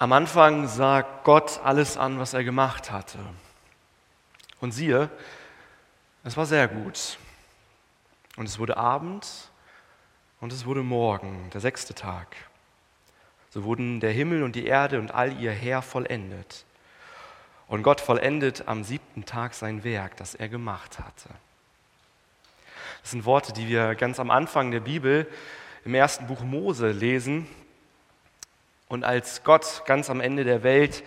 [0.00, 3.18] Am Anfang sah Gott alles an, was er gemacht hatte.
[4.60, 5.10] Und siehe,
[6.22, 7.18] es war sehr gut.
[8.36, 9.26] Und es wurde Abend
[10.40, 12.36] und es wurde Morgen, der sechste Tag.
[13.50, 16.64] So wurden der Himmel und die Erde und all ihr Heer vollendet.
[17.66, 21.28] Und Gott vollendet am siebten Tag sein Werk, das er gemacht hatte.
[23.02, 25.26] Das sind Worte, die wir ganz am Anfang der Bibel
[25.84, 27.48] im ersten Buch Mose lesen.
[28.88, 31.04] Und als Gott ganz am Ende der Welt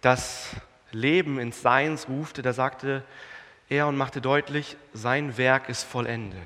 [0.00, 0.50] das
[0.90, 3.04] Leben ins Seins rufte, da sagte
[3.68, 6.40] er und machte deutlich, sein Werk ist vollendet.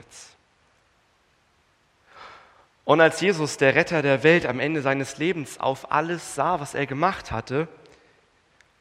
[2.84, 6.74] Und als Jesus, der Retter der Welt, am Ende seines Lebens auf alles sah, was
[6.74, 7.66] er gemacht hatte,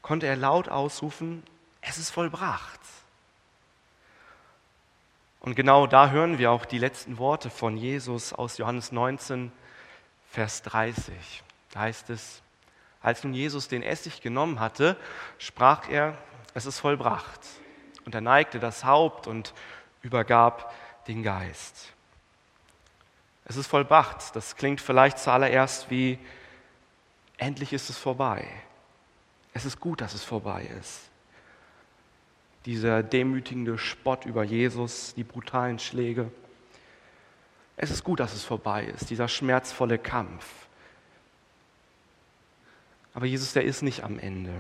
[0.01, 1.43] konnte er laut ausrufen,
[1.79, 2.79] es ist vollbracht.
[5.39, 9.51] Und genau da hören wir auch die letzten Worte von Jesus aus Johannes 19,
[10.29, 11.43] Vers 30.
[11.73, 12.41] Da heißt es,
[13.01, 14.95] als nun Jesus den Essig genommen hatte,
[15.39, 16.17] sprach er,
[16.53, 17.41] es ist vollbracht.
[18.05, 19.53] Und er neigte das Haupt und
[20.03, 20.73] übergab
[21.07, 21.93] den Geist.
[23.45, 24.35] Es ist vollbracht.
[24.35, 26.19] Das klingt vielleicht zuallererst wie,
[27.37, 28.47] endlich ist es vorbei.
[29.53, 31.09] Es ist gut, dass es vorbei ist.
[32.65, 36.31] Dieser demütigende Spott über Jesus, die brutalen Schläge.
[37.75, 40.45] Es ist gut, dass es vorbei ist, dieser schmerzvolle Kampf.
[43.13, 44.51] Aber Jesus, der ist nicht am Ende.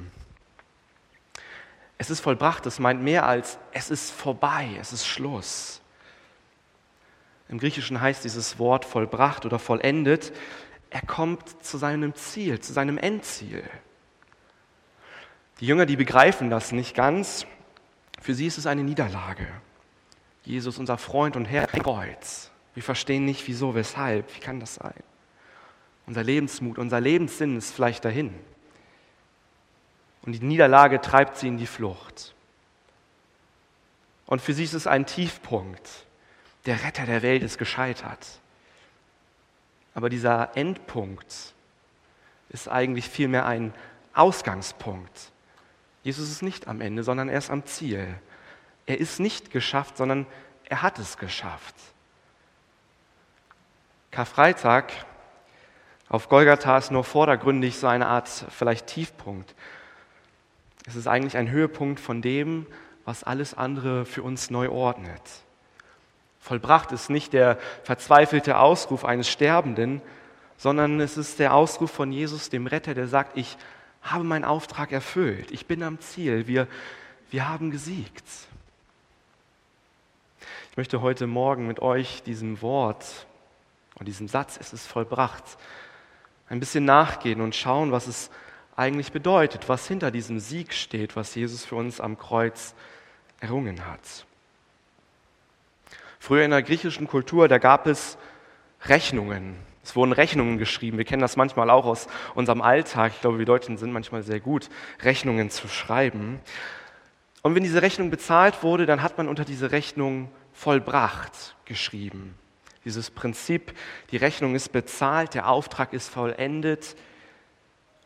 [1.97, 5.81] Es ist vollbracht, das meint mehr als es ist vorbei, es ist Schluss.
[7.49, 10.33] Im Griechischen heißt dieses Wort vollbracht oder vollendet,
[10.89, 13.63] er kommt zu seinem Ziel, zu seinem Endziel.
[15.59, 17.45] Die Jünger, die begreifen das nicht ganz.
[18.21, 19.47] Für sie ist es eine Niederlage.
[20.43, 22.51] Jesus, unser Freund und Herr, Kreuz.
[22.73, 24.35] Wir verstehen nicht, wieso, weshalb.
[24.35, 24.93] Wie kann das sein?
[26.05, 28.33] Unser Lebensmut, unser Lebenssinn ist vielleicht dahin.
[30.23, 32.33] Und die Niederlage treibt sie in die Flucht.
[34.25, 35.89] Und für sie ist es ein Tiefpunkt.
[36.65, 38.25] Der Retter der Welt ist gescheitert.
[39.93, 41.53] Aber dieser Endpunkt
[42.49, 43.73] ist eigentlich vielmehr ein
[44.13, 45.31] Ausgangspunkt.
[46.03, 48.07] Jesus ist nicht am Ende, sondern er ist am Ziel.
[48.85, 50.25] Er ist nicht geschafft, sondern
[50.65, 51.75] er hat es geschafft.
[54.11, 54.91] Karfreitag
[56.13, 59.55] auf Golgatha ist nur vordergründig so eine Art vielleicht Tiefpunkt.
[60.85, 62.67] Es ist eigentlich ein Höhepunkt von dem,
[63.03, 65.23] was alles andere für uns neu ordnet.
[66.39, 70.03] Vollbracht ist nicht der verzweifelte Ausruf eines Sterbenden,
[70.55, 73.57] sondern es ist der Ausruf von Jesus, dem Retter, der sagt, ich
[74.03, 76.67] habe meinen Auftrag erfüllt, ich bin am Ziel, wir,
[77.31, 78.25] wir haben gesiegt.
[80.69, 83.25] Ich möchte heute Morgen mit euch diesem Wort
[83.95, 85.57] und diesem Satz, es ist vollbracht,
[86.53, 88.29] ein bisschen nachgehen und schauen, was es
[88.75, 92.75] eigentlich bedeutet, was hinter diesem Sieg steht, was Jesus für uns am Kreuz
[93.39, 94.25] errungen hat.
[96.19, 98.19] Früher in der griechischen Kultur, da gab es
[98.85, 99.55] Rechnungen.
[99.83, 100.97] Es wurden Rechnungen geschrieben.
[100.99, 103.13] Wir kennen das manchmal auch aus unserem Alltag.
[103.15, 104.69] Ich glaube, wir Deutschen sind manchmal sehr gut,
[105.01, 106.39] Rechnungen zu schreiben.
[107.41, 112.35] Und wenn diese Rechnung bezahlt wurde, dann hat man unter diese Rechnung vollbracht geschrieben.
[112.85, 113.73] Dieses Prinzip,
[114.11, 116.95] die Rechnung ist bezahlt, der Auftrag ist vollendet,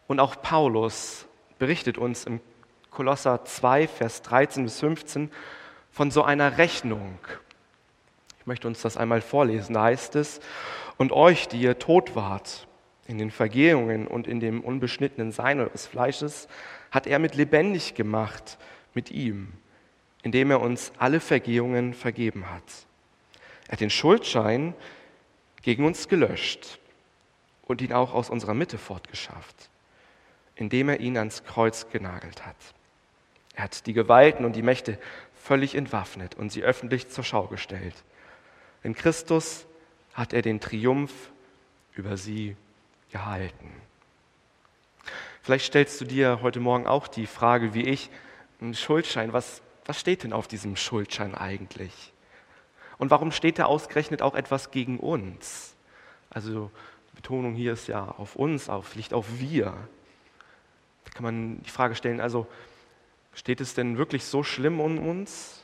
[0.08, 1.26] und auch Paulus
[1.60, 2.40] berichtet uns im
[2.92, 5.30] Kolosser 2, Vers 13 bis 15
[5.92, 7.20] von so einer Rechnung.
[8.40, 9.74] Ich möchte uns das einmal vorlesen.
[9.74, 10.40] Da heißt es,
[10.98, 12.68] und euch, die ihr tot wart
[13.06, 16.48] in den Vergehungen und in dem unbeschnittenen Sein eures Fleisches,
[16.90, 18.58] hat er mit lebendig gemacht
[18.94, 19.54] mit ihm,
[20.24, 22.87] indem er uns alle Vergehungen vergeben hat.
[23.68, 24.74] Er hat den Schuldschein
[25.62, 26.80] gegen uns gelöscht
[27.64, 29.70] und ihn auch aus unserer Mitte fortgeschafft
[30.58, 32.56] indem er ihn ans Kreuz genagelt hat.
[33.56, 35.00] Er hat die Gewalten und die Mächte
[35.34, 37.96] völlig entwaffnet und sie öffentlich zur Schau gestellt.
[38.84, 39.66] In Christus
[40.14, 41.32] hat er den Triumph
[41.94, 42.56] über sie
[43.12, 43.72] gehalten.
[45.42, 48.10] Vielleicht stellst du dir heute Morgen auch die Frage, wie ich,
[48.60, 52.12] ein Schuldschein, was, was steht denn auf diesem Schuldschein eigentlich?
[52.98, 55.76] Und warum steht da ausgerechnet auch etwas gegen uns?
[56.30, 56.72] Also
[57.12, 59.76] die Betonung hier ist ja auf uns, auf, liegt auf wir
[61.18, 62.46] kann man die Frage stellen, also
[63.34, 65.64] steht es denn wirklich so schlimm um uns?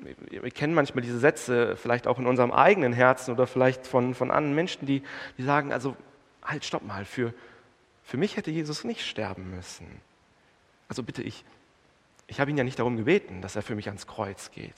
[0.00, 4.32] Wir kennen manchmal diese Sätze, vielleicht auch in unserem eigenen Herzen oder vielleicht von, von
[4.32, 5.04] anderen Menschen, die,
[5.38, 5.94] die sagen, also
[6.42, 7.32] halt, stopp mal, für,
[8.02, 9.86] für mich hätte Jesus nicht sterben müssen.
[10.88, 11.44] Also bitte, ich,
[12.26, 14.74] ich habe ihn ja nicht darum gebeten, dass er für mich ans Kreuz geht.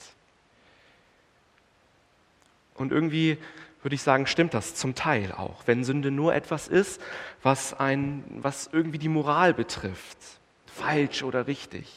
[2.75, 3.37] Und irgendwie
[3.81, 5.63] würde ich sagen, stimmt das zum Teil auch.
[5.65, 7.01] Wenn Sünde nur etwas ist,
[7.41, 10.17] was, ein, was irgendwie die Moral betrifft,
[10.65, 11.93] falsch oder richtig.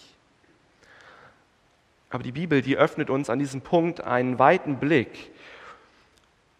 [2.10, 5.30] Aber die Bibel, die öffnet uns an diesem Punkt einen weiten Blick.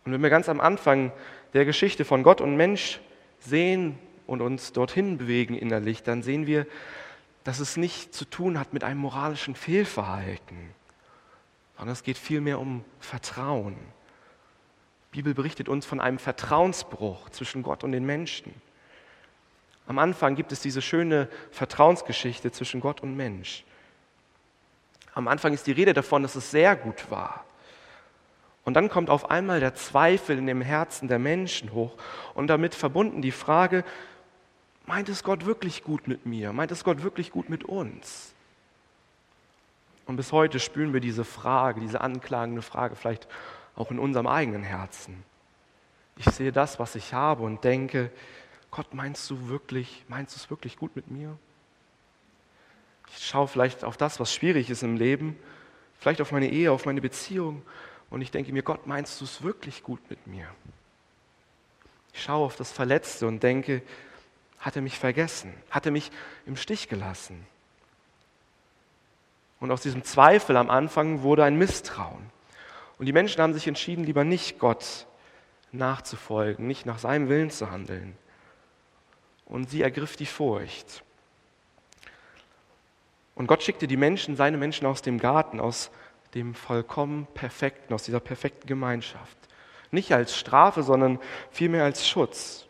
[0.05, 1.13] Und wenn wir ganz am Anfang
[1.53, 3.01] der Geschichte von Gott und Mensch
[3.41, 6.67] sehen und uns dorthin bewegen innerlich, dann sehen wir,
[7.45, 10.57] dass es nicht zu tun hat mit einem moralischen Fehlverhalten,
[11.77, 13.77] sondern es geht vielmehr um Vertrauen.
[15.13, 18.55] Die Bibel berichtet uns von einem Vertrauensbruch zwischen Gott und den Menschen.
[19.87, 23.65] Am Anfang gibt es diese schöne Vertrauensgeschichte zwischen Gott und Mensch.
[25.15, 27.45] Am Anfang ist die Rede davon, dass es sehr gut war.
[28.65, 31.95] Und dann kommt auf einmal der Zweifel in dem Herzen der Menschen hoch
[32.35, 33.85] und damit verbunden die Frage,
[34.87, 36.53] meint es Gott wirklich gut mit mir?
[36.53, 38.35] Meint es Gott wirklich gut mit uns?
[40.05, 43.29] Und bis heute spüren wir diese Frage, diese anklagende Frage vielleicht
[43.77, 45.23] auch in unserem eigenen Herzen.
[46.17, 48.11] Ich sehe das, was ich habe und denke,
[48.71, 51.39] Gott, meinst du wirklich, meinst du es wirklich gut mit mir?
[53.09, 55.39] Ich schaue vielleicht auf das, was schwierig ist im Leben,
[56.01, 57.63] vielleicht auf meine Ehe, auf meine Beziehung
[58.11, 60.47] und ich denke mir, Gott, meinst du es wirklich gut mit mir?
[62.13, 63.83] Ich schaue auf das Verletzte und denke,
[64.59, 65.53] hat er mich vergessen?
[65.71, 66.11] Hat er mich
[66.47, 67.47] im Stich gelassen?
[69.61, 72.31] Und aus diesem Zweifel am Anfang wurde ein Misstrauen.
[72.99, 75.07] Und die Menschen haben sich entschieden, lieber nicht Gott
[75.73, 78.17] nachzufolgen, nicht nach seinem Willen zu handeln.
[79.45, 81.03] Und sie ergriff die Furcht.
[83.35, 85.91] Und Gott schickte die Menschen, seine Menschen aus dem Garten, aus
[86.35, 89.37] dem vollkommen Perfekten, aus dieser perfekten Gemeinschaft.
[89.91, 91.21] Nicht als Strafe, sondern
[91.51, 92.67] vielmehr als Schutz.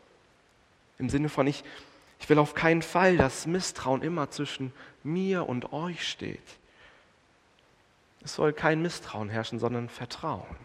[0.98, 1.62] Im Sinne von, ich,
[2.20, 6.42] ich will auf keinen Fall, dass Misstrauen immer zwischen mir und euch steht.
[8.26, 10.56] Es soll kein Misstrauen herrschen, sondern Vertrauen.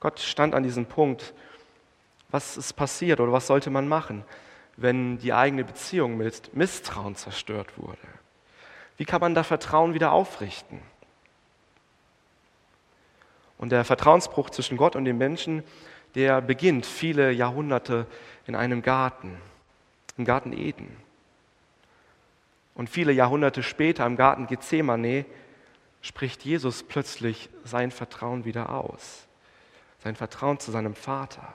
[0.00, 1.34] Gott stand an diesem Punkt,
[2.30, 4.24] was ist passiert oder was sollte man machen,
[4.76, 8.08] wenn die eigene Beziehung mit Misstrauen zerstört wurde.
[8.96, 10.82] Wie kann man da Vertrauen wieder aufrichten?
[13.56, 15.62] Und der Vertrauensbruch zwischen Gott und den Menschen,
[16.16, 18.08] der beginnt viele Jahrhunderte
[18.48, 19.38] in einem Garten,
[20.16, 21.05] im Garten Eden.
[22.76, 25.24] Und viele Jahrhunderte später im Garten Gethsemane
[26.02, 29.26] spricht Jesus plötzlich sein Vertrauen wieder aus.
[30.04, 31.54] Sein Vertrauen zu seinem Vater.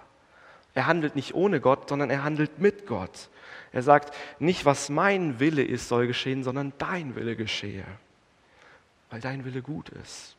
[0.73, 3.29] Er handelt nicht ohne Gott, sondern er handelt mit Gott.
[3.71, 7.85] Er sagt, nicht was mein Wille ist, soll geschehen, sondern dein Wille geschehe,
[9.09, 10.35] weil dein Wille gut ist.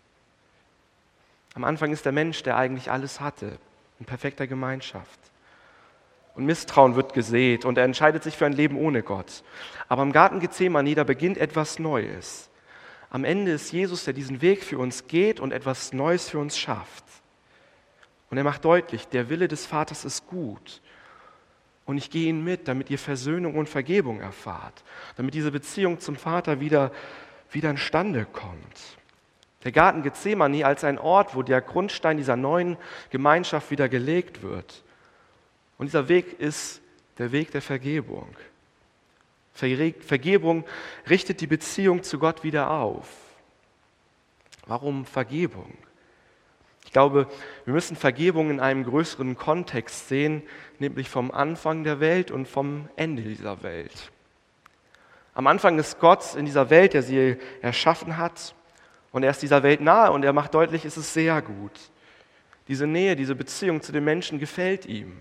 [1.54, 3.58] Am Anfang ist der Mensch, der eigentlich alles hatte,
[3.98, 5.20] in perfekter Gemeinschaft.
[6.34, 9.42] Und Misstrauen wird gesät und er entscheidet sich für ein Leben ohne Gott.
[9.88, 12.48] Aber im Garten Gethsemane, da beginnt etwas Neues.
[13.10, 16.58] Am Ende ist Jesus, der diesen Weg für uns geht und etwas Neues für uns
[16.58, 17.04] schafft.
[18.30, 20.80] Und er macht deutlich, der Wille des Vaters ist gut.
[21.84, 24.82] Und ich gehe ihn mit, damit ihr Versöhnung und Vergebung erfahrt,
[25.16, 26.92] damit diese Beziehung zum Vater wieder,
[27.50, 28.96] wieder instande kommt.
[29.64, 32.78] Der Garten Gethsemane als ein Ort, wo der Grundstein dieser neuen
[33.10, 34.82] Gemeinschaft wieder gelegt wird.
[35.78, 36.80] Und dieser Weg ist
[37.18, 38.28] der Weg der Vergebung.
[39.52, 40.64] Vergebung
[41.08, 43.08] richtet die Beziehung zu Gott wieder auf.
[44.66, 45.76] Warum Vergebung?
[46.84, 47.26] Ich glaube,
[47.64, 50.42] wir müssen Vergebung in einem größeren Kontext sehen,
[50.78, 54.10] nämlich vom Anfang der Welt und vom Ende dieser Welt.
[55.34, 58.54] Am Anfang ist Gott in dieser Welt, der sie erschaffen hat,
[59.12, 61.78] und er ist dieser Welt nahe und er macht deutlich, es ist sehr gut.
[62.68, 65.18] Diese Nähe, diese Beziehung zu den Menschen gefällt ihm.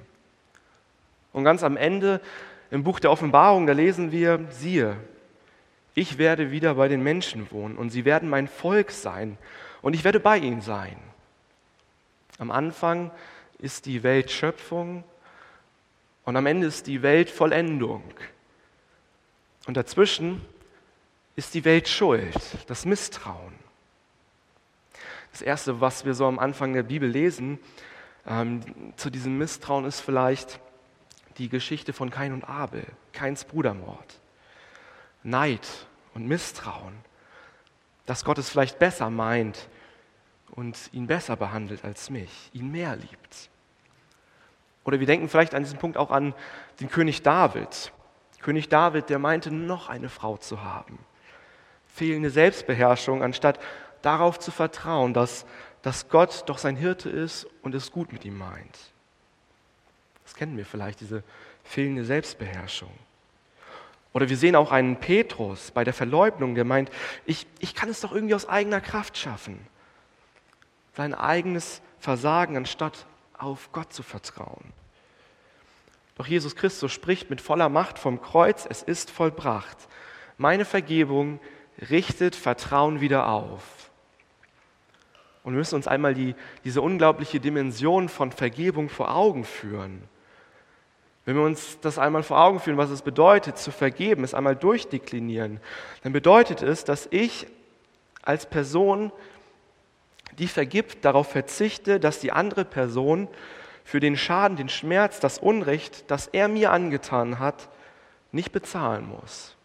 [1.33, 2.21] Und ganz am Ende
[2.69, 4.97] im Buch der Offenbarung, da lesen wir, siehe,
[5.93, 9.37] ich werde wieder bei den Menschen wohnen und sie werden mein Volk sein
[9.81, 10.97] und ich werde bei ihnen sein.
[12.37, 13.11] Am Anfang
[13.59, 15.03] ist die Welt Schöpfung
[16.23, 18.03] und am Ende ist die Welt Vollendung.
[19.67, 20.41] Und dazwischen
[21.35, 22.35] ist die Welt Schuld,
[22.67, 23.53] das Misstrauen.
[25.31, 27.59] Das Erste, was wir so am Anfang der Bibel lesen,
[28.27, 28.61] ähm,
[28.97, 30.59] zu diesem Misstrauen ist vielleicht
[31.37, 34.19] die Geschichte von Kain und Abel, Kains Brudermord.
[35.23, 35.67] Neid
[36.13, 36.93] und Misstrauen,
[38.05, 39.69] dass Gott es vielleicht besser meint
[40.51, 43.49] und ihn besser behandelt als mich, ihn mehr liebt.
[44.83, 46.33] Oder wir denken vielleicht an diesem Punkt auch an
[46.79, 47.91] den König David.
[48.41, 50.97] König David, der meinte, noch eine Frau zu haben.
[51.85, 53.59] Fehlende Selbstbeherrschung, anstatt
[54.01, 55.45] darauf zu vertrauen, dass,
[55.83, 58.77] dass Gott doch sein Hirte ist und es gut mit ihm meint.
[60.31, 61.23] Das kennen wir vielleicht, diese
[61.63, 62.91] fehlende Selbstbeherrschung.
[64.13, 66.89] Oder wir sehen auch einen Petrus bei der Verleugnung, der meint,
[67.25, 69.59] ich, ich kann es doch irgendwie aus eigener Kraft schaffen
[70.93, 73.05] sein eigenes versagen, anstatt
[73.37, 74.73] auf Gott zu vertrauen.
[76.15, 79.77] Doch Jesus Christus spricht mit voller Macht vom Kreuz, es ist vollbracht.
[80.37, 81.39] Meine Vergebung
[81.89, 83.89] richtet Vertrauen wieder auf.
[85.43, 90.03] Und wir müssen uns einmal die, diese unglaubliche Dimension von Vergebung vor Augen führen.
[91.25, 94.55] Wenn wir uns das einmal vor Augen führen, was es bedeutet, zu vergeben, es einmal
[94.55, 95.59] durchdeklinieren,
[96.03, 97.47] dann bedeutet es, dass ich
[98.23, 99.11] als Person,
[100.39, 103.27] die vergibt, darauf verzichte, dass die andere Person
[103.83, 107.69] für den Schaden, den Schmerz, das Unrecht, das er mir angetan hat,
[108.31, 109.55] nicht bezahlen muss.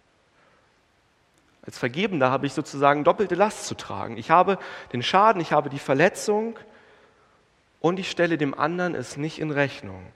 [1.64, 4.16] Als Vergebender habe ich sozusagen doppelte Last zu tragen.
[4.16, 4.58] Ich habe
[4.92, 6.58] den Schaden, ich habe die Verletzung
[7.80, 10.06] und ich stelle dem anderen es nicht in Rechnung,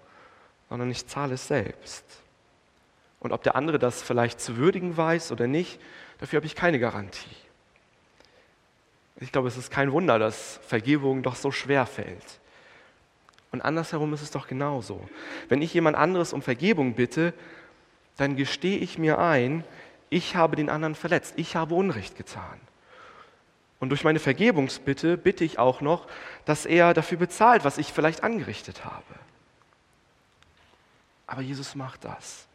[0.70, 2.04] sondern ich zahle es selbst.
[3.18, 5.78] Und ob der andere das vielleicht zu würdigen weiß oder nicht,
[6.18, 7.36] dafür habe ich keine Garantie.
[9.16, 12.40] Ich glaube, es ist kein Wunder, dass Vergebung doch so schwer fällt.
[13.52, 15.06] Und andersherum ist es doch genauso.
[15.48, 17.34] Wenn ich jemand anderes um Vergebung bitte,
[18.16, 19.64] dann gestehe ich mir ein,
[20.08, 22.60] ich habe den anderen verletzt, ich habe Unrecht getan.
[23.80, 26.06] Und durch meine Vergebungsbitte bitte ich auch noch,
[26.44, 29.19] dass er dafür bezahlt, was ich vielleicht angerichtet habe.
[31.30, 32.48] Aber Jesus macht das.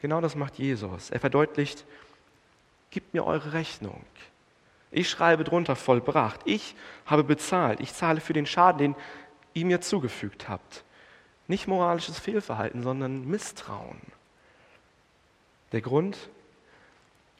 [0.00, 1.10] Genau das macht Jesus.
[1.10, 1.84] Er verdeutlicht,
[2.90, 4.02] gib mir eure Rechnung.
[4.90, 6.40] Ich schreibe drunter vollbracht.
[6.46, 7.80] Ich habe bezahlt.
[7.80, 8.96] Ich zahle für den Schaden, den
[9.52, 10.82] ihr mir zugefügt habt.
[11.46, 14.00] Nicht moralisches Fehlverhalten, sondern Misstrauen.
[15.72, 16.16] Der Grund,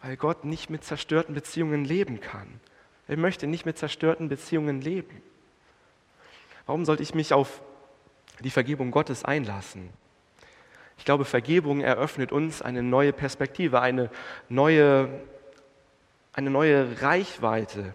[0.02, 2.60] weil Gott nicht mit zerstörten Beziehungen leben kann.
[3.06, 5.22] Er möchte nicht mit zerstörten Beziehungen leben.
[6.66, 7.62] Warum sollte ich mich auf
[8.40, 9.88] die Vergebung Gottes einlassen?
[10.98, 14.10] Ich glaube, Vergebung eröffnet uns eine neue Perspektive, eine
[14.48, 15.08] neue,
[16.32, 17.94] eine neue Reichweite,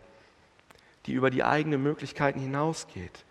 [1.06, 3.26] die über die eigenen Möglichkeiten hinausgeht.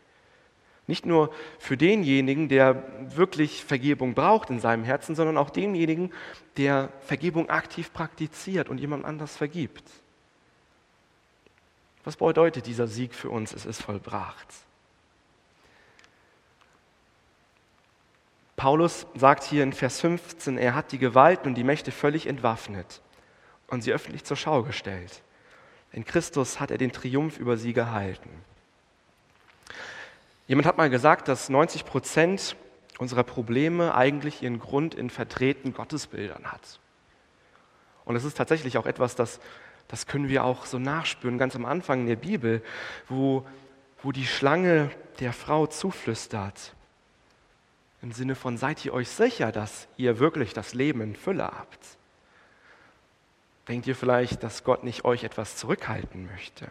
[0.86, 2.82] Nicht nur für denjenigen, der
[3.16, 6.12] wirklich Vergebung braucht in seinem Herzen, sondern auch denjenigen,
[6.56, 9.84] der Vergebung aktiv praktiziert und jemand anders vergibt.
[12.04, 13.54] Was bedeutet dieser Sieg für uns?
[13.54, 14.48] Es ist vollbracht.
[18.56, 23.00] Paulus sagt hier in Vers 15, er hat die Gewalten und die Mächte völlig entwaffnet
[23.68, 25.22] und sie öffentlich zur Schau gestellt.
[25.92, 28.30] In Christus hat er den Triumph über sie gehalten.
[30.46, 32.56] Jemand hat mal gesagt, dass 90 Prozent
[32.98, 36.78] unserer Probleme eigentlich ihren Grund in verdrehten Gottesbildern hat.
[38.04, 39.40] Und es ist tatsächlich auch etwas, das,
[39.88, 42.62] das können wir auch so nachspüren, ganz am Anfang in der Bibel,
[43.08, 43.46] wo,
[44.02, 44.90] wo die Schlange
[45.20, 46.74] der Frau zuflüstert,
[48.02, 51.78] im Sinne von, seid ihr euch sicher, dass ihr wirklich das Leben in Fülle habt?
[53.68, 56.70] Denkt ihr vielleicht, dass Gott nicht euch etwas zurückhalten möchte?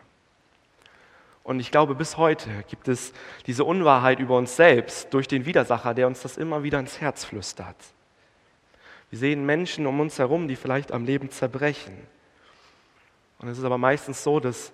[1.43, 3.13] Und ich glaube, bis heute gibt es
[3.47, 7.23] diese Unwahrheit über uns selbst durch den Widersacher, der uns das immer wieder ins Herz
[7.23, 7.77] flüstert.
[9.09, 11.97] Wir sehen Menschen um uns herum, die vielleicht am Leben zerbrechen.
[13.39, 14.71] Und es ist aber meistens so, dass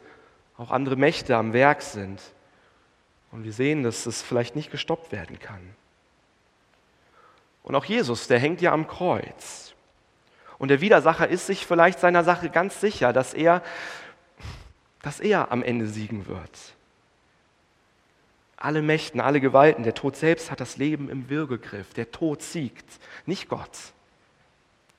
[0.57, 2.21] auch andere Mächte am Werk sind.
[3.31, 5.61] Und wir sehen, dass es vielleicht nicht gestoppt werden kann.
[7.67, 9.73] Und auch Jesus, der hängt ja am Kreuz.
[10.57, 13.61] Und der Widersacher ist sich vielleicht seiner Sache ganz sicher, dass er
[15.01, 16.75] dass er am Ende siegen wird.
[18.55, 21.93] Alle Mächten, alle Gewalten, der Tod selbst hat das Leben im Würgegriff.
[21.93, 22.85] Der Tod siegt,
[23.25, 23.69] nicht Gott.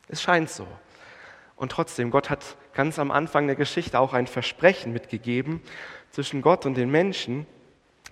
[0.09, 0.67] Es scheint so.
[1.57, 5.61] Und trotzdem, Gott hat ganz am Anfang der Geschichte auch ein Versprechen mitgegeben
[6.11, 7.47] zwischen Gott und den Menschen,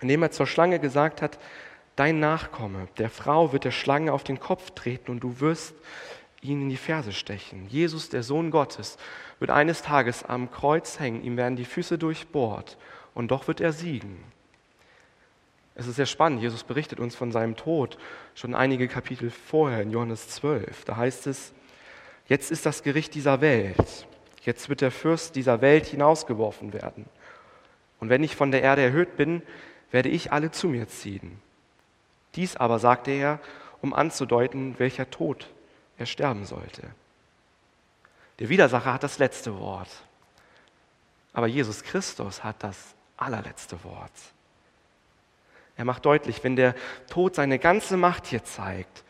[0.01, 1.39] indem er zur Schlange gesagt hat,
[1.97, 5.75] dein Nachkomme, der Frau wird der Schlange auf den Kopf treten und du wirst
[6.41, 7.67] ihn in die Ferse stechen.
[7.67, 8.97] Jesus, der Sohn Gottes,
[9.39, 12.77] wird eines Tages am Kreuz hängen, ihm werden die Füße durchbohrt
[13.13, 14.23] und doch wird er siegen.
[15.75, 17.97] Es ist sehr spannend, Jesus berichtet uns von seinem Tod
[18.33, 20.85] schon einige Kapitel vorher in Johannes 12.
[20.85, 21.53] Da heißt es,
[22.27, 24.07] jetzt ist das Gericht dieser Welt,
[24.43, 27.05] jetzt wird der Fürst dieser Welt hinausgeworfen werden.
[27.99, 29.41] Und wenn ich von der Erde erhöht bin,
[29.91, 31.39] werde ich alle zu mir ziehen.
[32.35, 33.39] Dies aber sagte er,
[33.81, 35.47] um anzudeuten, welcher Tod
[35.97, 36.83] er sterben sollte.
[38.39, 39.89] Der Widersacher hat das letzte Wort.
[41.33, 44.11] Aber Jesus Christus hat das allerletzte Wort.
[45.75, 46.75] Er macht deutlich, wenn der
[47.09, 49.03] Tod seine ganze Macht hier zeigt,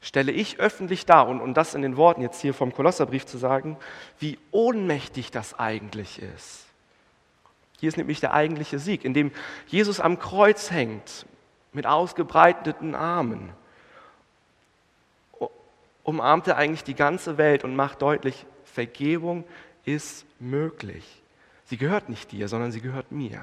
[0.00, 3.38] stelle ich öffentlich dar, und, und das in den Worten jetzt hier vom Kolosserbrief zu
[3.38, 3.76] sagen,
[4.18, 6.66] wie ohnmächtig das eigentlich ist.
[7.80, 9.32] Hier ist nämlich der eigentliche Sieg, indem
[9.66, 11.26] Jesus am Kreuz hängt
[11.74, 13.52] mit ausgebreiteten Armen
[16.04, 19.44] umarmt er eigentlich die ganze Welt und macht deutlich, Vergebung
[19.84, 21.22] ist möglich.
[21.64, 23.42] Sie gehört nicht dir, sondern sie gehört mir.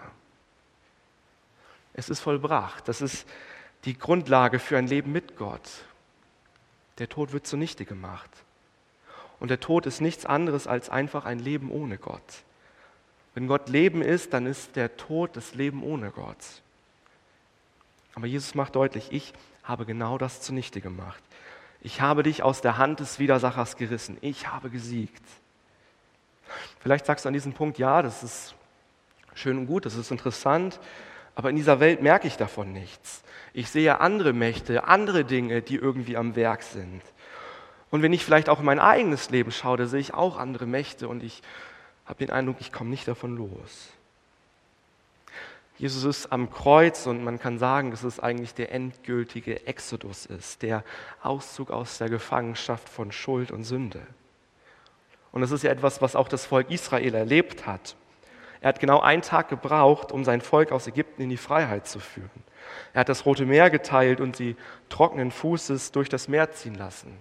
[1.94, 2.88] Es ist vollbracht.
[2.88, 3.28] Das ist
[3.84, 5.70] die Grundlage für ein Leben mit Gott.
[7.00, 8.30] Der Tod wird zunichte gemacht.
[9.40, 12.44] Und der Tod ist nichts anderes als einfach ein Leben ohne Gott.
[13.34, 16.62] Wenn Gott Leben ist, dann ist der Tod das Leben ohne Gott.
[18.16, 21.22] Aber Jesus macht deutlich, ich habe genau das zunichte gemacht.
[21.82, 24.18] Ich habe dich aus der Hand des Widersachers gerissen.
[24.22, 25.24] Ich habe gesiegt.
[26.80, 28.56] Vielleicht sagst du an diesem Punkt, ja, das ist
[29.34, 30.80] schön und gut, das ist interessant,
[31.36, 33.24] aber in dieser Welt merke ich davon nichts.
[33.54, 37.02] Ich sehe andere Mächte, andere Dinge, die irgendwie am Werk sind.
[37.90, 40.66] Und wenn ich vielleicht auch in mein eigenes Leben schaue, da sehe ich auch andere
[40.66, 41.42] Mächte und ich
[42.06, 43.90] habe den Eindruck, ich komme nicht davon los.
[45.82, 50.62] Jesus ist am Kreuz und man kann sagen, dass es eigentlich der endgültige Exodus ist,
[50.62, 50.84] der
[51.24, 54.04] Auszug aus der Gefangenschaft von Schuld und Sünde.
[55.32, 57.96] Und das ist ja etwas, was auch das Volk Israel erlebt hat.
[58.62, 62.00] Er hat genau einen Tag gebraucht, um sein Volk aus Ägypten in die Freiheit zu
[62.00, 62.30] führen.
[62.94, 64.58] Er hat das Rote Meer geteilt und sie
[64.90, 67.18] trockenen Fußes durch das Meer ziehen lassen.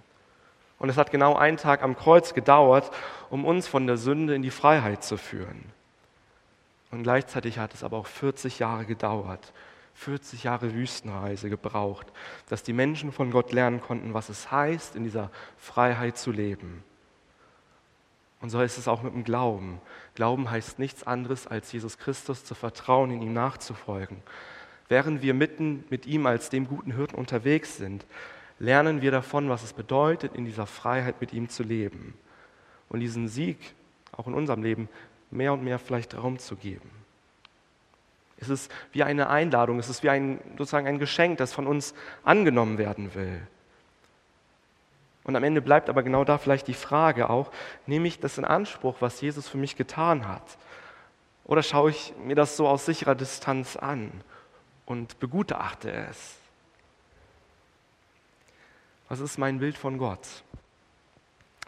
[0.77, 2.91] Und es hat genau einen Tag am Kreuz gedauert,
[3.31, 5.73] um uns von der Sünde in die Freiheit zu führen.
[6.91, 9.53] Und gleichzeitig hat es aber auch 40 Jahre gedauert,
[9.95, 12.07] 40 Jahre Wüstenreise gebraucht,
[12.49, 16.83] dass die Menschen von Gott lernen konnten, was es heißt, in dieser Freiheit zu leben.
[18.41, 19.79] Und so ist es auch mit dem Glauben.
[20.15, 24.17] Glauben heißt nichts anderes, als Jesus Christus zu vertrauen, in ihm nachzufolgen.
[24.89, 28.05] Während wir mitten mit ihm als dem guten Hirten unterwegs sind,
[28.59, 32.15] lernen wir davon, was es bedeutet, in dieser Freiheit mit ihm zu leben.
[32.89, 33.57] Und diesen Sieg,
[34.11, 34.89] auch in unserem Leben,
[35.31, 36.89] mehr und mehr vielleicht Raum zu geben.
[38.37, 41.93] Es ist wie eine Einladung, es ist wie ein, sozusagen ein Geschenk, das von uns
[42.23, 43.41] angenommen werden will.
[45.23, 47.51] Und am Ende bleibt aber genau da vielleicht die Frage auch,
[47.85, 50.57] nehme ich das in Anspruch, was Jesus für mich getan hat?
[51.45, 54.11] Oder schaue ich mir das so aus sicherer Distanz an
[54.85, 56.37] und begutachte es?
[59.09, 60.27] Was ist mein Bild von Gott?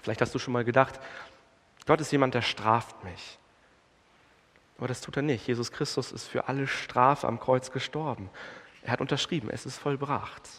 [0.02, 1.00] Vielleicht hast du schon mal gedacht,
[1.86, 3.38] Gott ist jemand, der straft mich.
[4.78, 5.48] Aber das tut er nicht.
[5.48, 8.30] Jesus Christus ist für alle Strafe am Kreuz gestorben.
[8.82, 10.50] Er hat unterschrieben, es ist vollbracht.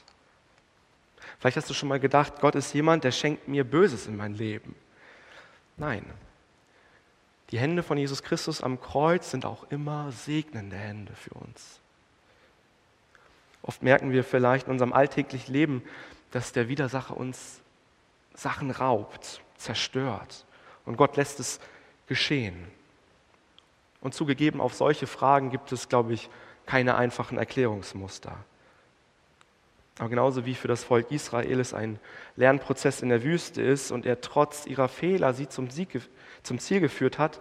[1.38, 4.34] Vielleicht hast du schon mal gedacht, Gott ist jemand, der schenkt mir Böses in mein
[4.34, 4.74] Leben.
[5.76, 6.04] Nein.
[7.50, 11.80] Die Hände von Jesus Christus am Kreuz sind auch immer segnende Hände für uns.
[13.62, 15.82] Oft merken wir vielleicht in unserem alltäglichen Leben,
[16.30, 17.60] dass der Widersacher uns
[18.34, 20.44] Sachen raubt, zerstört.
[20.84, 21.60] Und Gott lässt es
[22.06, 22.66] geschehen.
[24.04, 26.28] Und zugegeben, auf solche Fragen gibt es, glaube ich,
[26.66, 28.36] keine einfachen Erklärungsmuster.
[29.98, 31.98] Aber genauso wie für das Volk Israel es ein
[32.36, 36.00] Lernprozess in der Wüste ist und er trotz ihrer Fehler sie zum, Sieg,
[36.42, 37.40] zum Ziel geführt hat,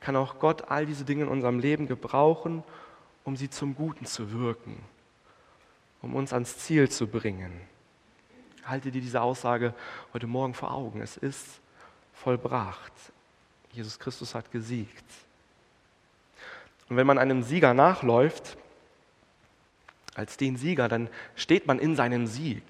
[0.00, 2.64] kann auch Gott all diese Dinge in unserem Leben gebrauchen,
[3.24, 4.78] um sie zum Guten zu wirken,
[6.02, 7.52] um uns ans Ziel zu bringen.
[8.64, 9.72] Halte dir diese Aussage
[10.12, 11.00] heute Morgen vor Augen.
[11.00, 11.60] Es ist
[12.12, 12.92] vollbracht.
[13.70, 15.04] Jesus Christus hat gesiegt.
[16.88, 18.56] Und wenn man einem Sieger nachläuft,
[20.14, 22.62] als den Sieger, dann steht man in seinem Sieg.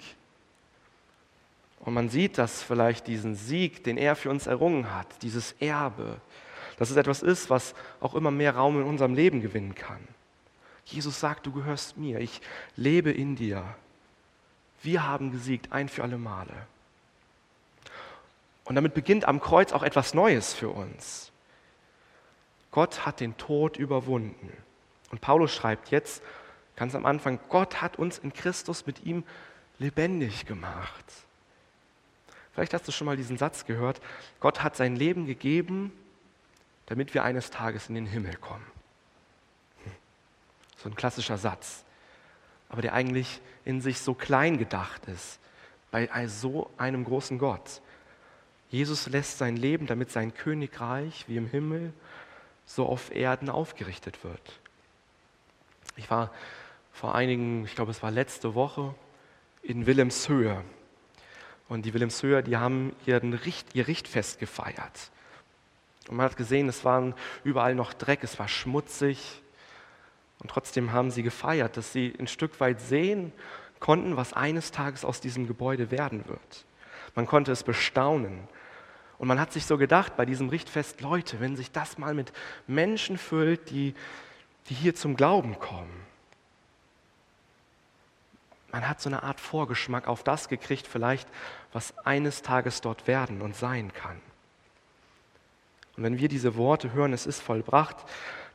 [1.79, 6.19] Und man sieht, dass vielleicht diesen Sieg, den er für uns errungen hat, dieses Erbe,
[6.77, 10.05] dass es etwas ist, was auch immer mehr Raum in unserem Leben gewinnen kann.
[10.85, 12.41] Jesus sagt, du gehörst mir, ich
[12.75, 13.63] lebe in dir.
[14.83, 16.53] Wir haben gesiegt, ein für alle Male.
[18.65, 21.31] Und damit beginnt am Kreuz auch etwas Neues für uns.
[22.77, 24.53] Gott hat den Tod überwunden.
[25.09, 26.21] Und Paulus schreibt jetzt,
[26.75, 29.23] Ganz am Anfang, Gott hat uns in Christus mit ihm
[29.79, 31.05] lebendig gemacht.
[32.53, 33.99] Vielleicht hast du schon mal diesen Satz gehört,
[34.39, 35.91] Gott hat sein Leben gegeben,
[36.85, 38.67] damit wir eines Tages in den Himmel kommen.
[40.75, 41.83] So ein klassischer Satz,
[42.69, 45.39] aber der eigentlich in sich so klein gedacht ist,
[45.89, 47.81] bei so einem großen Gott.
[48.69, 51.91] Jesus lässt sein Leben, damit sein Königreich wie im Himmel
[52.67, 54.59] so auf Erden aufgerichtet wird.
[55.95, 56.31] Ich war
[56.91, 58.93] vor einigen, ich glaube es war letzte Woche,
[59.63, 60.63] in Wilhelmshöhe.
[61.69, 65.11] Und die Wilhelmshöher, die haben ihren Richt, ihr Richtfest gefeiert.
[66.07, 69.41] Und man hat gesehen, es war überall noch Dreck, es war schmutzig.
[70.39, 73.33] Und trotzdem haben sie gefeiert, dass sie ein Stück weit sehen
[73.79, 76.65] konnten, was eines Tages aus diesem Gebäude werden wird.
[77.15, 78.47] Man konnte es bestaunen.
[79.19, 82.31] Und man hat sich so gedacht bei diesem Richtfest, Leute, wenn sich das mal mit
[82.67, 83.95] Menschen füllt, die,
[84.69, 86.07] die hier zum Glauben kommen,
[88.71, 91.27] man hat so eine Art Vorgeschmack auf das gekriegt, vielleicht,
[91.73, 94.21] was eines Tages dort werden und sein kann.
[95.95, 97.95] Und wenn wir diese Worte hören, es ist vollbracht,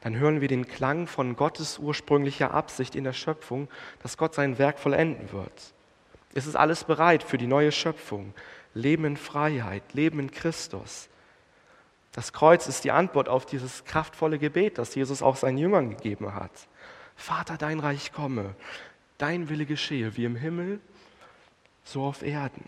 [0.02, 3.68] dann hören wir den Klang von Gottes ursprünglicher Absicht in der Schöpfung,
[4.02, 5.72] dass Gott sein Werk vollenden wird.
[6.34, 8.32] Es ist alles bereit für die neue Schöpfung.
[8.74, 11.08] Leben in Freiheit, Leben in Christus.
[12.12, 16.34] Das Kreuz ist die Antwort auf dieses kraftvolle Gebet, das Jesus auch seinen Jüngern gegeben
[16.34, 16.50] hat.
[17.16, 18.54] Vater, dein Reich komme,
[19.18, 20.80] dein Wille geschehe, wie im Himmel,
[21.84, 22.64] so auf Erden.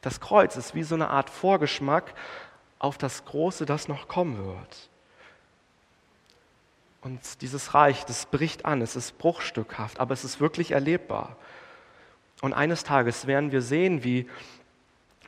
[0.00, 2.14] Das Kreuz ist wie so eine Art Vorgeschmack
[2.78, 4.90] auf das Große, das noch kommen wird.
[7.00, 11.36] Und dieses Reich, das bricht an, es ist bruchstückhaft, aber es ist wirklich erlebbar.
[12.40, 14.28] Und eines Tages werden wir sehen, wie,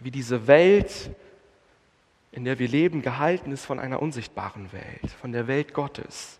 [0.02, 1.10] wie diese Welt,
[2.32, 6.38] in der wir leben, gehalten ist von einer unsichtbaren Welt, von der Welt Gottes.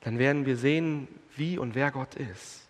[0.00, 2.62] Dann werden wir sehen, wie und wer Gott ist.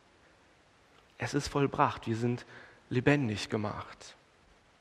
[1.19, 2.45] Es ist vollbracht, wir sind
[2.91, 4.17] lebendig gemacht.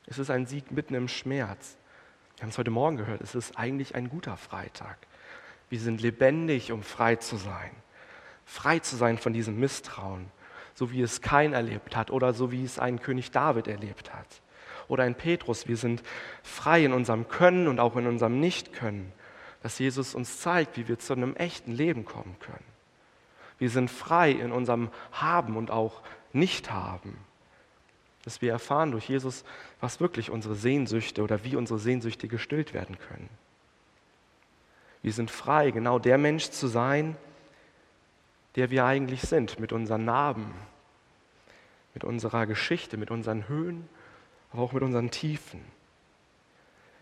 [0.06, 1.76] Es ist ein Sieg mitten im Schmerz.
[2.36, 4.98] Wir haben es heute Morgen gehört, es ist eigentlich ein guter Freitag.
[5.70, 7.70] Wir sind lebendig, um frei zu sein.
[8.44, 10.30] Frei zu sein von diesem Misstrauen,
[10.74, 14.40] so wie es kein erlebt hat oder so wie es ein König David erlebt hat.
[14.88, 16.02] Oder ein Petrus, wir sind
[16.42, 19.12] frei in unserem Können und auch in unserem Nicht-Können,
[19.62, 22.64] dass Jesus uns zeigt, wie wir zu einem echten Leben kommen können.
[23.58, 27.16] Wir sind frei in unserem Haben und auch Nicht-Haben.
[28.24, 29.44] Dass wir erfahren durch Jesus,
[29.80, 33.28] was wirklich unsere Sehnsüchte oder wie unsere Sehnsüchte gestillt werden können.
[35.02, 37.16] Wir sind frei, genau der Mensch zu sein,
[38.56, 40.52] der wir eigentlich sind, mit unseren Narben,
[41.94, 43.88] mit unserer Geschichte, mit unseren Höhen,
[44.52, 45.60] aber auch mit unseren Tiefen.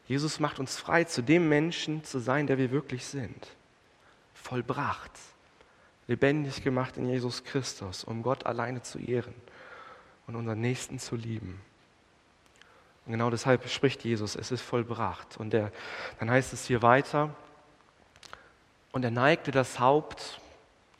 [0.06, 3.48] Jesus macht uns frei, zu dem Menschen zu sein, der wir wirklich sind.
[4.34, 5.12] Vollbracht,
[6.06, 9.34] lebendig gemacht in Jesus Christus, um Gott alleine zu ehren
[10.26, 11.60] und unseren Nächsten zu lieben.
[13.06, 15.36] Und genau deshalb spricht Jesus, es ist vollbracht.
[15.36, 15.72] Und der,
[16.18, 17.34] dann heißt es hier weiter,
[18.92, 20.40] und er neigte das Haupt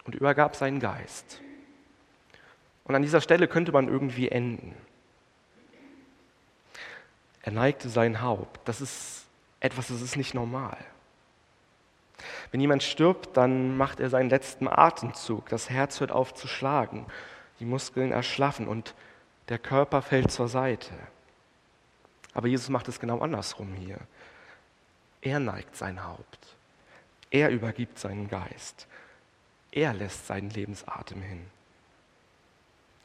[0.05, 1.41] und übergab seinen Geist.
[2.83, 4.75] Und an dieser Stelle könnte man irgendwie enden.
[7.45, 8.67] Er neigte sein Haupt.
[8.67, 9.27] Das ist
[9.61, 10.79] etwas, das ist nicht normal.
[12.51, 15.51] Wenn jemand stirbt, dann macht er seinen letzten Atemzug.
[15.51, 17.05] Das Herz hört auf zu schlagen,
[17.61, 18.95] die Muskeln erschlaffen und
[19.51, 20.95] der Körper fällt zur Seite.
[22.33, 23.99] Aber Jesus macht es genau andersrum hier.
[25.21, 26.57] Er neigt sein Haupt.
[27.31, 28.87] Er übergibt seinen Geist.
[29.71, 31.45] Er lässt seinen Lebensatem hin.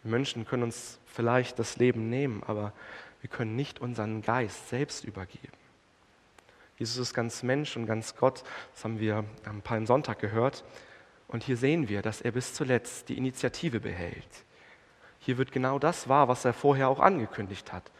[0.03, 2.71] Menschen können uns vielleicht das Leben nehmen, aber
[3.21, 5.57] wir können nicht unseren Geist selbst übergeben.
[6.77, 8.43] Jesus ist ganz Mensch und ganz Gott.
[8.73, 10.63] Das haben wir am Palmsonntag gehört.
[11.27, 14.45] Und hier sehen wir, dass er bis zuletzt die Initiative behält.
[15.19, 17.91] Hier wird genau das wahr, was er vorher auch angekündigt hat.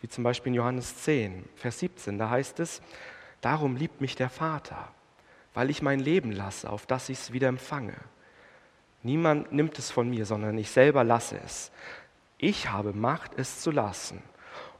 [0.00, 2.16] Wie zum Beispiel in Johannes 10, Vers 17.
[2.16, 2.80] Da heißt es,
[3.40, 4.88] darum liebt mich der Vater,
[5.52, 7.96] weil ich mein Leben lasse, auf das ich es wieder empfange.
[9.02, 11.72] Niemand nimmt es von mir, sondern ich selber lasse es.
[12.38, 14.22] Ich habe Macht, es zu lassen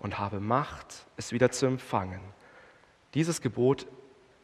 [0.03, 2.21] und habe Macht, es wieder zu empfangen.
[3.15, 3.87] Dieses Gebot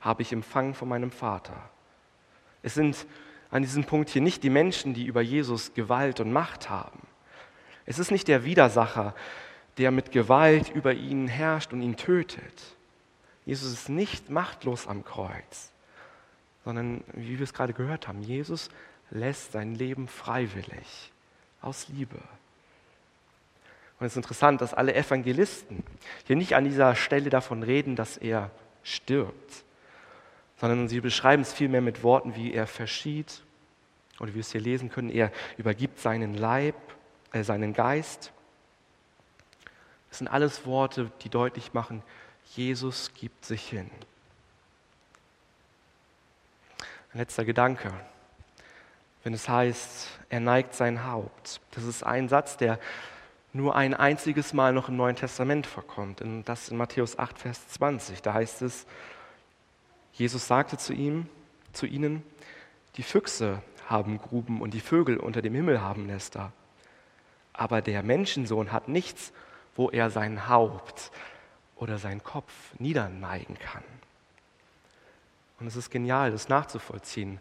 [0.01, 1.69] habe ich empfangen von meinem Vater.
[2.63, 3.07] Es sind
[3.51, 7.01] an diesem Punkt hier nicht die Menschen, die über Jesus Gewalt und Macht haben.
[7.85, 9.15] Es ist nicht der Widersacher,
[9.77, 12.77] der mit Gewalt über ihn herrscht und ihn tötet.
[13.45, 15.73] Jesus ist nicht machtlos am Kreuz
[16.69, 18.69] sondern wie wir es gerade gehört haben, Jesus
[19.11, 21.13] lässt sein Leben freiwillig,
[21.63, 22.21] aus Liebe.
[23.99, 25.83] Und es ist interessant, dass alle Evangelisten
[26.27, 28.51] hier nicht an dieser Stelle davon reden, dass er
[28.83, 29.65] stirbt,
[30.57, 33.43] sondern sie beschreiben es vielmehr mit Worten wie er verschied,
[34.21, 36.77] oder wie wir es hier lesen können, er übergibt seinen Leib,
[37.33, 38.33] äh, seinen Geist.
[40.09, 42.03] Das sind alles Worte, die deutlich machen,
[42.57, 43.91] Jesus gibt sich hin.
[47.13, 47.93] Ein letzter Gedanke.
[49.23, 51.61] Wenn es heißt, er neigt sein Haupt.
[51.73, 52.79] Das ist ein Satz, der
[53.53, 56.21] nur ein einziges Mal noch im Neuen Testament vorkommt.
[56.21, 58.23] Und das in Matthäus 8, Vers 20.
[58.23, 58.87] Da heißt es,
[60.13, 61.27] Jesus sagte zu ihm,
[61.73, 62.23] zu ihnen,
[62.97, 66.53] die Füchse haben Gruben und die Vögel unter dem Himmel haben Nester.
[67.53, 69.33] Aber der Menschensohn hat nichts,
[69.75, 71.11] wo er sein Haupt
[71.77, 73.85] oder seinen Kopf niederneigen kann.
[75.61, 77.41] Und es ist genial, das nachzuvollziehen.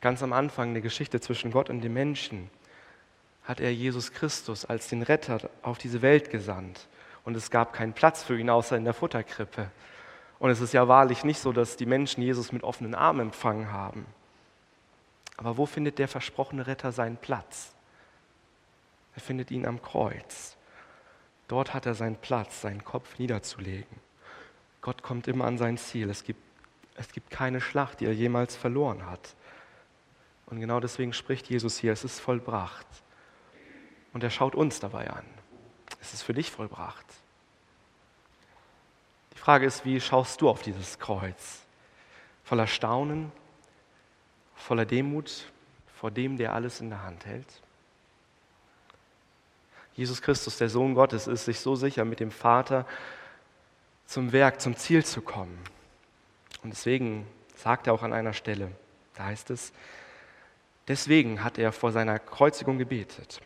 [0.00, 2.50] Ganz am Anfang der Geschichte zwischen Gott und dem Menschen
[3.44, 6.88] hat er Jesus Christus als den Retter auf diese Welt gesandt.
[7.24, 9.70] Und es gab keinen Platz für ihn außer in der Futterkrippe.
[10.38, 13.70] Und es ist ja wahrlich nicht so, dass die Menschen Jesus mit offenen Armen empfangen
[13.72, 14.06] haben.
[15.36, 17.72] Aber wo findet der versprochene Retter seinen Platz?
[19.14, 20.56] Er findet ihn am Kreuz.
[21.48, 24.00] Dort hat er seinen Platz, seinen Kopf niederzulegen.
[24.80, 26.10] Gott kommt immer an sein Ziel.
[26.10, 26.40] Es gibt
[26.94, 29.34] Es gibt keine Schlacht, die er jemals verloren hat.
[30.46, 32.86] Und genau deswegen spricht Jesus hier, es ist vollbracht.
[34.12, 35.24] Und er schaut uns dabei an.
[36.00, 37.06] Es ist für dich vollbracht.
[39.34, 41.62] Die Frage ist, wie schaust du auf dieses Kreuz?
[42.44, 43.32] Voller Staunen,
[44.54, 45.50] voller Demut
[45.96, 47.62] vor dem, der alles in der Hand hält?
[49.94, 52.86] Jesus Christus, der Sohn Gottes, ist sich so sicher, mit dem Vater
[54.06, 55.58] zum Werk, zum Ziel zu kommen.
[56.62, 58.72] Und deswegen sagt er auch an einer Stelle,
[59.14, 59.72] da heißt es,
[60.88, 63.40] deswegen hat er vor seiner Kreuzigung gebetet.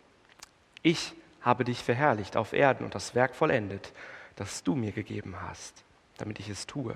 [0.87, 3.93] Ich habe dich verherrlicht auf Erden und das Werk vollendet,
[4.37, 5.83] das du mir gegeben hast,
[6.17, 6.95] damit ich es tue.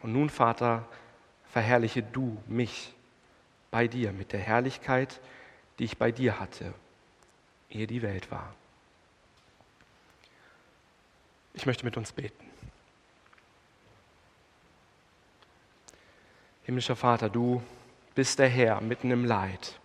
[0.00, 0.86] Und nun, Vater,
[1.50, 2.94] verherrliche du mich
[3.72, 5.18] bei dir mit der Herrlichkeit,
[5.80, 6.72] die ich bei dir hatte,
[7.68, 8.54] ehe die Welt war.
[11.52, 12.48] Ich möchte mit uns beten.
[16.62, 17.60] Himmlischer Vater, du
[18.14, 19.80] bist der Herr mitten im Leid,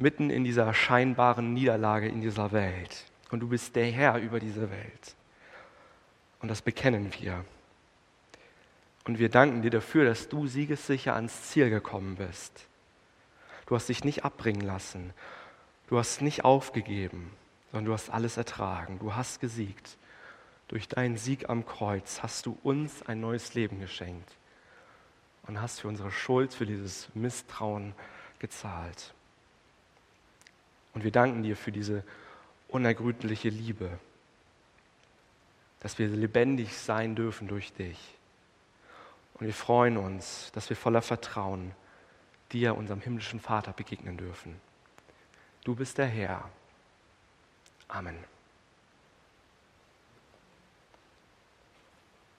[0.00, 3.04] mitten in dieser scheinbaren Niederlage in dieser Welt.
[3.30, 5.14] Und du bist der Herr über diese Welt.
[6.40, 7.44] Und das bekennen wir.
[9.04, 12.66] Und wir danken dir dafür, dass du siegessicher ans Ziel gekommen bist.
[13.66, 15.12] Du hast dich nicht abbringen lassen.
[15.88, 17.30] Du hast nicht aufgegeben,
[17.70, 18.98] sondern du hast alles ertragen.
[18.98, 19.96] Du hast gesiegt.
[20.68, 24.36] Durch deinen Sieg am Kreuz hast du uns ein neues Leben geschenkt
[25.46, 27.94] und hast für unsere Schuld, für dieses Misstrauen
[28.38, 29.12] gezahlt.
[30.94, 32.04] Und wir danken dir für diese
[32.68, 33.90] unergründliche Liebe,
[35.80, 37.98] dass wir lebendig sein dürfen durch dich.
[39.34, 41.72] Und wir freuen uns, dass wir voller Vertrauen
[42.52, 44.60] dir, unserem himmlischen Vater, begegnen dürfen.
[45.64, 46.50] Du bist der Herr.
[47.88, 48.16] Amen.